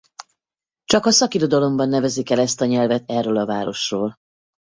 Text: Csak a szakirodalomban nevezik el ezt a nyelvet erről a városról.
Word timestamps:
Csak 0.83 1.05
a 1.05 1.11
szakirodalomban 1.11 1.89
nevezik 1.89 2.29
el 2.29 2.39
ezt 2.39 2.61
a 2.61 2.65
nyelvet 2.65 3.03
erről 3.09 3.37
a 3.37 3.45
városról. 3.45 4.15